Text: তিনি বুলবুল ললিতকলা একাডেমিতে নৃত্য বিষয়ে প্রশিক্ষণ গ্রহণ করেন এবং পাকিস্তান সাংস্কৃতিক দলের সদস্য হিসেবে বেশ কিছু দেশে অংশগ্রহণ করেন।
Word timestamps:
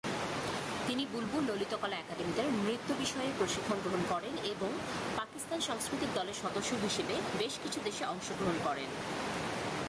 তিনি 0.87 1.05
বুলবুল 1.13 1.43
ললিতকলা 1.49 1.97
একাডেমিতে 1.97 2.43
নৃত্য 2.65 2.89
বিষয়ে 2.99 3.29
প্রশিক্ষণ 3.37 3.77
গ্রহণ 3.83 4.03
করেন 4.09 4.33
এবং 4.43 4.69
পাকিস্তান 5.17 5.59
সাংস্কৃতিক 5.61 6.09
দলের 6.15 6.37
সদস্য 6.43 6.71
হিসেবে 6.83 7.15
বেশ 7.39 7.53
কিছু 7.63 7.79
দেশে 7.83 8.03
অংশগ্রহণ 8.05 8.57
করেন। 8.63 8.89